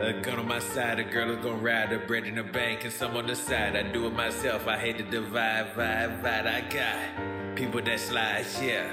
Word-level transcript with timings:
A 0.00 0.12
gun 0.12 0.38
on 0.38 0.46
my 0.46 0.60
side, 0.60 1.00
a 1.00 1.02
girl 1.02 1.28
is 1.32 1.44
gonna 1.44 1.56
ride, 1.56 1.92
a 1.92 1.98
bread 1.98 2.24
in 2.24 2.36
the 2.36 2.44
bank, 2.44 2.84
and 2.84 2.92
some 2.92 3.16
on 3.16 3.26
the 3.26 3.34
side. 3.34 3.74
I 3.74 3.82
do 3.82 4.06
it 4.06 4.12
myself, 4.12 4.68
I 4.68 4.78
hate 4.78 4.96
to 4.98 5.02
divide, 5.02 5.74
vibe, 5.74 6.22
vibe. 6.22 6.46
I 6.46 6.60
got 6.72 7.56
people 7.56 7.82
that 7.82 7.98
slide, 7.98 8.46
yeah. 8.62 8.86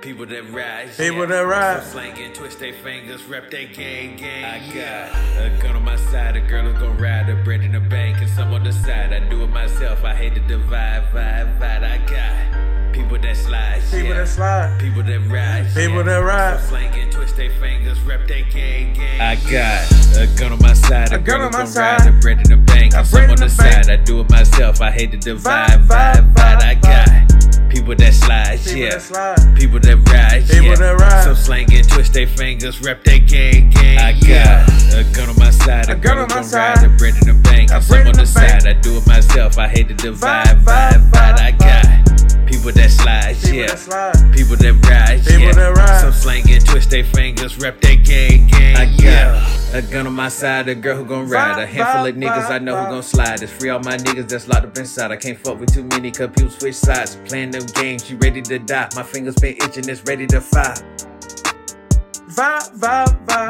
People 0.00 0.26
that 0.26 0.50
ride, 0.50 0.88
People 0.96 1.20
yeah. 1.20 1.26
that 1.26 1.46
ride. 1.46 1.82
Some 1.84 1.92
slang 1.92 2.18
and 2.18 2.34
twist 2.34 2.58
their 2.58 2.72
fingers, 2.72 3.24
rep 3.26 3.52
their 3.52 3.66
gang, 3.66 4.16
gang. 4.16 4.44
I 4.44 4.58
got 4.74 5.46
a 5.46 5.62
gun 5.62 5.76
on 5.76 5.84
my 5.84 5.94
side, 5.94 6.34
a 6.34 6.40
girl 6.40 6.66
is 6.66 6.76
gonna 6.80 7.00
ride, 7.00 7.28
a 7.28 7.36
bread 7.44 7.60
in 7.62 7.70
the 7.70 7.80
bank, 7.80 8.18
and 8.18 8.28
some 8.28 8.52
on 8.52 8.64
the 8.64 8.72
side. 8.72 9.12
I 9.12 9.20
do 9.28 9.44
it 9.44 9.50
myself, 9.50 10.02
I 10.02 10.12
hate 10.12 10.34
to 10.34 10.40
divide, 10.40 11.04
vibe, 11.12 11.56
vibe. 11.60 11.84
I 11.84 11.98
got 12.04 12.92
people 12.92 13.16
that 13.16 13.36
slide, 13.36 13.80
People 13.92 14.08
yeah. 14.08 14.14
that 14.14 14.28
slide. 14.28 14.80
People 14.80 15.04
that 15.04 15.20
ride, 15.20 15.66
People 15.72 15.98
yeah. 15.98 16.02
that 16.02 16.18
ride. 16.18 16.58
Some 16.58 16.68
slang 16.70 17.07
their 17.38 17.50
fingers, 17.60 18.00
rep 18.02 18.26
their 18.26 18.42
gang, 18.50 18.92
gang. 18.94 19.20
I 19.20 19.36
got 19.36 20.18
a 20.18 20.26
gun 20.38 20.52
on 20.52 20.58
my 20.58 20.72
side, 20.72 21.12
a, 21.12 21.16
A 21.16 21.18
gun 21.18 21.40
on 21.40 21.52
my 21.52 21.64
side. 21.64 22.00
ride, 22.00 22.08
a 22.08 22.20
bread 22.20 22.38
in 22.38 22.50
the 22.50 22.56
bank, 22.56 22.94
A 22.94 23.04
some 23.04 23.22
on 23.30 23.36
the, 23.36 23.46
bank. 23.46 23.50
side. 23.52 23.88
I 23.90 23.96
do 23.96 24.20
it 24.20 24.28
myself, 24.30 24.80
I 24.80 24.90
hate 24.90 25.12
to 25.12 25.16
divide, 25.18 25.70
Vibe, 25.86 26.34
vibe. 26.34 26.60
I 26.62 26.74
got 26.74 27.70
people 27.70 27.94
that 27.94 28.12
slide, 28.14 28.58
People 28.58 28.78
yeah. 28.78 28.90
that 28.90 29.02
slide. 29.02 29.56
People 29.56 29.78
that 29.78 29.96
ride, 30.10 30.48
People 30.48 30.66
yeah. 30.66 30.74
that 30.74 31.00
ride. 31.00 31.24
Some 31.24 31.36
slang 31.36 31.72
and 31.72 31.88
twist 31.88 32.12
their 32.12 32.26
fingers, 32.26 32.80
rep 32.82 33.04
their 33.04 33.20
gang, 33.20 33.70
gang. 33.70 33.98
I 33.98 34.12
got 34.18 34.68
a 34.98 35.04
gun 35.14 35.28
on 35.30 35.36
my 35.38 35.50
side, 35.50 35.88
a, 35.90 35.92
A 35.92 35.96
gun 35.96 36.18
on 36.18 36.28
my 36.30 36.42
side. 36.42 36.78
ride, 36.82 36.86
a 36.86 36.96
bread 36.96 37.14
in 37.22 37.28
the 37.28 37.40
bank, 37.44 37.70
A 37.70 37.80
some 37.80 37.98
on 38.00 38.06
the 38.06 38.12
the 38.22 38.26
side. 38.26 38.66
I 38.66 38.72
do 38.72 38.96
it 38.96 39.06
myself, 39.06 39.58
I 39.58 39.68
hate 39.68 39.86
to 39.88 39.94
divide, 39.94 40.46
Vibe, 40.48 40.64
vibe, 40.64 41.10
vibe, 41.10 41.10
vibe. 41.12 41.38
I 41.38 41.50
got 41.52 42.46
people 42.48 42.72
that 42.72 42.90
slide, 42.90 43.36
People 43.36 43.54
yeah. 43.58 43.66
that 43.68 43.78
slide. 43.78 44.32
People 44.34 44.56
that 44.56 44.74
ride, 44.90 45.24
People 45.24 45.42
yeah. 45.46 45.52
that 45.52 45.76
ride. 46.92 47.08
Some 47.08 47.18
slang 47.18 47.34
and 47.34 47.40
twist 47.40 47.48
fingers, 47.48 47.58
rep 47.58 47.80
their 47.80 47.96
gang, 47.96 48.46
gang. 48.46 48.76
I 48.76 48.96
got 48.96 49.74
a 49.74 49.82
gun 49.82 50.06
on 50.06 50.14
my 50.14 50.28
side, 50.28 50.68
a 50.68 50.74
girl 50.74 50.96
who 50.96 51.04
gon' 51.04 51.28
ride. 51.28 51.62
A 51.62 51.66
handful 51.66 52.06
of 52.06 52.14
niggas 52.14 52.50
I 52.50 52.58
know 52.58 52.76
who 52.76 52.90
gon' 52.90 53.02
slide. 53.02 53.42
It's 53.42 53.52
free 53.52 53.70
all 53.70 53.80
my 53.80 53.96
niggas 53.96 54.28
that's 54.28 54.48
locked 54.48 54.66
up 54.66 54.78
inside. 54.78 55.10
I 55.10 55.16
can't 55.16 55.38
fuck 55.38 55.60
with 55.60 55.72
too 55.72 55.84
many, 55.84 56.10
cause 56.10 56.30
people 56.34 56.50
switch 56.50 56.74
sides. 56.74 57.16
Playing 57.26 57.50
them 57.50 57.66
games, 57.74 58.10
you 58.10 58.16
ready 58.18 58.42
to 58.42 58.58
die. 58.58 58.88
My 58.96 59.02
fingers 59.02 59.36
been 59.36 59.56
itching, 59.56 59.88
it's 59.88 60.04
ready 60.04 60.26
to 60.28 60.40
fire. 60.40 60.74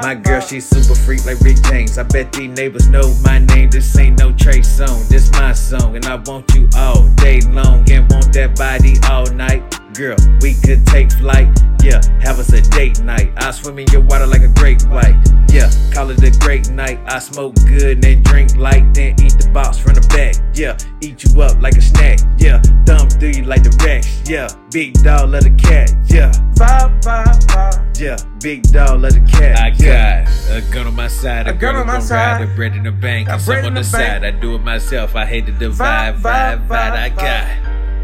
My 0.03 0.14
girl, 0.14 0.41
she 0.41 0.61
super 0.61 0.94
freak 0.94 1.27
like 1.27 1.41
Rick 1.41 1.62
James. 1.64 1.98
I 1.98 2.05
bet 2.05 2.33
these 2.33 2.50
neighbors 2.50 2.89
know 2.89 3.14
my 3.22 3.39
name. 3.39 3.70
This 3.70 3.98
ain't 3.98 4.19
no 4.19 4.33
Trey 4.33 4.62
song, 4.62 5.05
this 5.09 5.31
my 5.33 5.53
song. 5.53 5.97
And 5.97 6.06
I 6.06 6.16
want 6.16 6.55
you 6.55 6.69
all 6.77 7.06
day 7.16 7.41
long 7.41 7.91
and 7.91 8.11
want 8.11 8.33
that 8.33 8.56
body 8.56 8.97
all 9.09 9.27
night. 9.34 9.78
Girl, 9.94 10.17
we 10.42 10.55
could 10.55 10.86
take 10.86 11.11
flight. 11.12 11.48
Yeah, 11.83 12.00
have 12.20 12.39
us 12.39 12.53
a 12.53 12.61
date 12.61 13.00
night. 13.03 13.33
I 13.36 13.50
swim 13.53 13.78
in 13.78 13.86
your 13.92 14.03
water 14.03 14.27
like 14.27 14.42
a 14.42 14.48
great 14.48 14.83
white. 14.84 15.17
Yeah, 15.50 15.70
call 15.92 16.11
it 16.11 16.22
a 16.22 16.31
great 16.41 16.70
night. 16.70 17.00
I 17.06 17.19
smoke 17.19 17.55
good 17.67 17.83
and 17.83 18.03
then 18.03 18.22
drink 18.22 18.55
light, 18.56 18.92
then 18.94 19.14
eat 19.20 19.34
the 19.39 19.50
box 19.53 19.78
from 19.78 19.94
the 19.94 20.00
back. 20.09 20.34
Yeah, 20.55 20.77
eat 21.00 21.25
you 21.25 21.41
up 21.41 21.61
like 21.62 21.77
a 21.77 21.81
snack. 21.83 22.19
Yeah, 22.36 22.61
thumb 22.84 23.09
through 23.09 23.31
you 23.31 23.42
like 23.44 23.62
the 23.62 23.77
Rex. 23.84 24.22
Yeah, 24.28 24.48
big 24.70 24.94
dog 25.03 25.34
of 25.34 25.42
the 25.42 25.50
cat. 25.50 25.91
Yeah. 26.06 26.31
Vibe, 26.55 27.03
vibe, 27.03 27.47
vibe. 27.47 28.00
Yeah, 28.00 28.16
big 28.41 28.62
dog, 28.70 29.00
let 29.00 29.14
the 29.14 29.20
cat. 29.20 29.59
I 29.59 29.69
Yeah. 29.78 30.25
got 30.25 30.56
a 30.59 30.61
gun 30.72 30.86
on 30.89 30.94
my 30.97 31.09
side, 31.09 31.47
a, 31.47 31.50
A 31.50 31.53
gun 31.55 31.75
girl 31.75 31.81
on 31.83 31.86
my 31.86 31.98
side. 32.00 32.41
ride, 32.41 32.48
a 32.50 32.55
bread 32.55 32.75
in 32.77 32.83
the 32.84 32.92
bank, 32.92 33.28
A 33.28 33.34
and 33.34 33.44
bread 33.44 33.59
some 33.64 33.64
on 33.64 33.69
in 33.69 33.75
the, 33.75 33.81
the 33.81 33.84
side. 33.86 34.22
bank. 34.22 34.36
I 34.36 34.41
do 34.41 34.55
it 34.56 34.62
myself, 34.64 35.14
I 35.16 35.25
hate 35.27 35.47
to 35.47 35.53
divide, 35.53 36.16
Vibe, 36.16 36.20
vibe, 36.22 36.69
vibe, 36.69 36.69
vibe. 36.69 36.92
I 36.92 37.09
got 37.11 37.47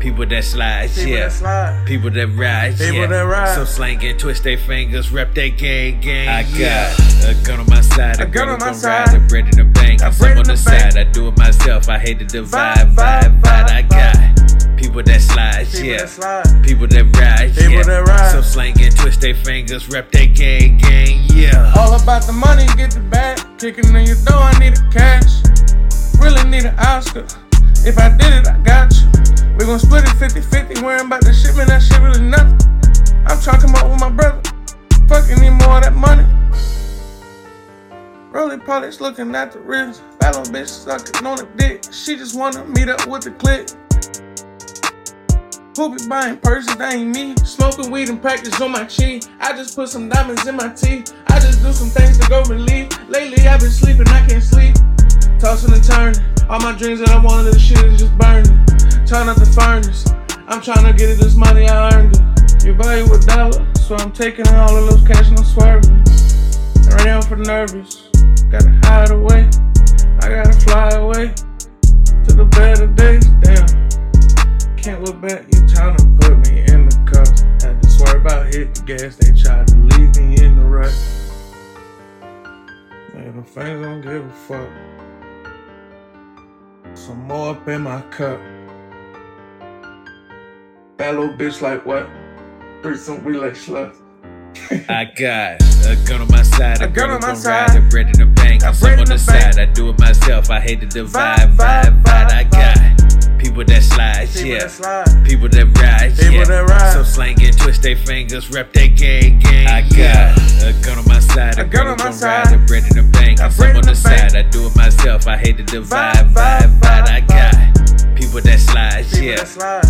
people 0.04 0.26
that 0.26 0.44
slide, 0.44 0.90
People 0.90 1.10
yeah. 1.12 1.20
that 1.24 1.32
slide. 1.32 1.86
People 1.86 2.10
that 2.10 2.28
ride, 2.36 2.76
People 2.76 2.94
yeah. 2.96 3.06
that 3.06 3.22
ride. 3.22 3.54
Some 3.54 3.64
slang 3.66 4.04
and 4.04 4.18
twist 4.20 4.44
their 4.44 4.58
fingers, 4.58 5.10
rep 5.10 5.34
their 5.34 5.48
gang, 5.48 5.98
gang. 6.02 6.28
I 6.28 6.40
Yeah. 6.42 6.94
got 7.22 7.30
a 7.30 7.34
gun 7.46 7.60
on 7.60 7.66
my 7.70 7.80
side, 7.80 8.20
a, 8.20 8.24
A 8.24 8.26
gun 8.26 8.46
girl 8.46 8.54
on 8.54 8.60
my 8.60 8.72
side. 8.72 9.08
ride, 9.08 9.16
a 9.16 9.20
bread 9.26 9.44
in 9.48 9.56
the 9.56 9.64
bank, 9.64 10.02
A 10.02 10.10
bread 10.10 10.16
some 10.18 10.28
on 10.28 10.44
the, 10.44 10.52
the 10.54 10.64
bank. 10.70 10.92
side. 10.92 10.96
I 10.98 11.04
do 11.04 11.28
it 11.28 11.38
myself, 11.38 11.88
I 11.88 11.98
hate 11.98 12.18
to 12.18 12.26
divide, 12.26 12.76
Vibe, 12.76 12.94
vibe, 12.94 13.40
vibe, 13.40 13.40
vibe. 13.40 13.70
I 13.70 13.82
got 13.82 14.76
people 14.76 15.02
that 15.02 15.20
slide, 15.22 15.66
People 15.72 15.86
yeah. 15.86 15.96
that 15.96 16.08
slide. 16.10 16.64
People 16.64 16.86
that 16.86 17.16
ride, 17.16 17.54
People 17.56 17.72
yeah. 17.72 17.82
that 17.84 18.06
ride. 18.06 18.30
Some 18.30 18.42
slang 18.42 18.74
and 18.82 18.94
twist 18.94 19.22
their 19.22 19.34
fingers, 19.34 19.88
rep 19.88 20.12
their 20.12 20.26
gang, 20.26 20.76
gang, 20.76 21.20
yeah. 21.32 21.72
All 21.78 21.94
about 21.94 22.26
the 22.26 22.32
money, 22.32 22.66
get 22.76 22.90
the 22.90 23.00
bag. 23.00 23.40
Kicking 23.58 23.88
in 23.96 24.04
your 24.04 24.20
door, 24.26 24.42
I 24.52 24.52
need 24.58 24.76
a 24.78 24.84
cash. 24.92 25.40
Really 26.20 26.44
need 26.50 26.66
an 26.66 26.78
Oscar. 26.78 27.24
If 27.86 27.96
I 27.98 28.10
did 28.16 28.32
it, 28.32 28.46
I 28.48 28.58
got 28.58 28.92
you. 28.92 29.08
We 29.56 29.66
gon' 29.66 29.78
split 29.78 30.02
it 30.02 30.16
50 30.16 30.40
50. 30.40 30.82
Worrying 30.82 31.06
about 31.06 31.22
the 31.22 31.32
shipment, 31.32 31.68
that 31.68 31.80
shit 31.80 32.00
really 32.00 32.20
nothing. 32.20 32.58
I'm 33.24 33.40
trying 33.40 33.60
to 33.60 33.66
come 33.66 33.74
up 33.76 33.88
with 33.88 34.00
my 34.00 34.10
brother. 34.10 34.42
Fucking 35.06 35.38
need 35.38 35.50
more 35.50 35.78
of 35.78 35.84
that 35.84 35.94
money. 35.94 36.26
Rolly 38.32 38.58
polish 38.58 38.98
looking 38.98 39.32
at 39.36 39.52
the 39.52 39.60
wrist. 39.60 40.02
Bad 40.18 40.34
little 40.34 40.52
bitch 40.52 40.68
sucking 40.68 41.24
on 41.24 41.36
the 41.36 41.48
dick. 41.56 41.84
She 41.92 42.16
just 42.16 42.36
wanna 42.36 42.64
meet 42.64 42.88
up 42.88 43.06
with 43.06 43.22
the 43.22 43.30
clique. 43.30 43.70
Who 45.76 45.96
be 45.96 46.08
buying 46.08 46.38
purses? 46.38 46.74
That 46.76 46.94
ain't 46.94 47.14
me. 47.14 47.36
Smoking 47.44 47.92
weed 47.92 48.08
and 48.08 48.20
practice 48.20 48.60
on 48.60 48.72
my 48.72 48.84
cheek. 48.84 49.24
I 49.38 49.52
just 49.52 49.76
put 49.76 49.88
some 49.88 50.08
diamonds 50.08 50.46
in 50.46 50.56
my 50.56 50.68
teeth. 50.70 51.14
I 51.28 51.38
just 51.38 51.62
do 51.62 51.72
some 51.72 51.90
things 51.90 52.18
to 52.18 52.28
go 52.28 52.42
relief. 52.42 52.90
Lately 53.08 53.46
I've 53.46 53.60
been 53.60 53.70
sleeping, 53.70 54.08
I 54.08 54.26
can't. 54.26 54.43
Tossing 55.54 55.72
and 55.72 55.84
turning. 55.84 56.50
All 56.50 56.58
my 56.58 56.76
dreams 56.76 56.98
that 56.98 57.10
I 57.10 57.22
wanted, 57.22 57.52
this 57.52 57.62
shit 57.62 57.78
is 57.84 58.00
just 58.00 58.18
burning. 58.18 58.50
Turn 59.06 59.28
up 59.28 59.36
the 59.36 59.46
furnace. 59.46 60.04
I'm 60.48 60.60
trying 60.60 60.84
to 60.84 60.92
get 60.92 61.10
it 61.10 61.18
this 61.20 61.36
money 61.36 61.68
I 61.68 61.94
earned 61.94 62.16
it. 62.16 62.64
You 62.64 62.74
value 62.74 63.06
a 63.12 63.20
dollar, 63.20 63.64
so 63.78 63.94
I'm 63.94 64.10
taking 64.10 64.48
all 64.48 64.76
of 64.76 64.90
those 64.90 65.06
cash 65.06 65.28
and 65.28 65.38
I'm 65.38 65.44
swerving. 65.44 66.02
Right 66.90 67.04
now 67.06 67.18
I'm 67.18 67.22
for 67.22 67.36
the 67.36 67.44
nervous. 67.46 68.10
Gotta 68.50 68.70
hide 68.82 69.12
away. 69.12 69.46
I 70.22 70.42
gotta 70.42 70.58
fly 70.58 70.88
away 70.98 71.30
to 71.30 72.34
the 72.34 72.46
better 72.50 72.88
days. 72.88 73.24
Damn. 73.38 74.74
Can't 74.76 75.04
look 75.04 75.20
back, 75.20 75.46
you 75.54 75.60
tryna 75.70 76.02
put 76.18 76.34
me 76.50 76.66
in 76.66 76.88
the 76.88 76.98
cuffs. 77.06 77.42
Had 77.62 77.80
to 77.80 77.88
swerve 77.88 78.26
out, 78.26 78.52
hit 78.52 78.74
the 78.74 78.82
gas, 78.82 79.14
they 79.14 79.30
tried 79.30 79.68
to 79.68 79.76
leave 79.76 80.16
me 80.16 80.42
in 80.42 80.56
the 80.56 80.64
rut. 80.64 80.92
Man, 83.14 83.36
the 83.36 83.44
fans 83.44 83.86
don't 83.86 84.00
give 84.00 84.26
a 84.26 84.32
fuck. 84.48 84.68
Some 87.04 87.28
more 87.28 87.50
up 87.50 87.68
in 87.68 87.82
my 87.82 88.00
cup. 88.02 88.40
Bad 90.96 91.16
little 91.16 91.36
bitch 91.36 91.60
like 91.60 91.84
what? 91.84 92.08
Threesome, 92.82 93.22
we 93.24 93.34
like 93.36 93.52
sluts. 93.52 93.96
I 94.88 95.04
got 95.04 95.60
a 95.86 95.96
gun 96.08 96.22
on 96.22 96.28
my 96.28 96.42
side, 96.42 96.80
a, 96.80 96.84
A 96.84 96.88
gun 96.88 97.10
on 97.10 97.20
my 97.20 97.34
side. 97.34 97.68
ride, 97.74 97.76
a 97.76 97.88
bread 97.90 98.06
in 98.06 98.12
the 98.12 98.24
bank, 98.24 98.62
A 98.62 98.68
and 98.68 98.80
bread 98.80 98.92
some 98.92 98.92
in 98.92 98.98
on 99.00 99.04
the, 99.04 99.12
the 99.12 99.18
side. 99.18 99.58
I 99.58 99.66
do 99.66 99.90
it 99.90 99.98
myself, 99.98 100.48
I 100.50 100.60
hate 100.60 100.80
to 100.80 100.86
divide, 100.86 101.40
Vibe, 101.50 101.56
vibe, 101.56 102.02
vibe. 102.04 102.30
I 102.30 102.44
people 103.44 103.64
that 103.64 103.82
slide, 103.82 104.28
People 104.32 104.48
yeah. 104.50 104.58
that 104.60 104.70
slide. 104.70 105.24
People 105.24 105.48
that 105.48 105.66
ride, 105.78 106.16
People 106.16 106.34
yeah. 106.34 106.44
that 106.44 106.64
ride. 106.68 106.92
Some 106.92 107.04
slang 107.04 107.36
and 107.42 107.56
twist 107.58 107.82
their 107.82 107.96
fingers, 107.96 108.50
rep 108.50 108.72
their 108.72 108.88
gang, 108.88 109.38
gang. 109.38 109.66
I 109.68 109.82
got 109.88 110.38
a 110.64 110.72
gun 110.84 110.98
on 110.98 111.04
my 111.06 111.20
side, 111.20 111.58
a, 111.58 111.62
A 111.62 111.64
gun 111.64 111.86
on 111.86 111.96
my 111.98 112.10
side. 112.10 112.46
ride, 112.46 112.54
a 112.54 112.58
bread 112.66 112.84
in 112.84 112.96
the 112.96 113.10
bank, 113.12 113.40
A 113.40 113.50
some 113.50 113.66
on 113.68 113.82
the, 113.82 113.92
the 113.92 114.00
bank. 114.08 114.30
side. 114.32 114.36
I 114.36 114.42
do 114.48 114.66
it 114.66 114.76
myself, 114.76 115.26
I 115.26 115.36
hate 115.36 115.56
to 115.58 115.62
divide, 115.62 116.16
Vibe, 116.16 116.32
vibe, 116.32 116.80
vibe, 116.80 116.80
vibe. 116.80 117.08
I 117.08 117.20
got 117.20 118.16
people 118.16 118.40
that 118.40 118.58
slide, 118.60 119.04
People 119.04 119.24
yeah. 119.24 119.36
that 119.36 119.48
slide. 119.48 119.83